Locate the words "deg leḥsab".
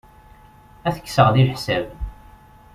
1.31-1.85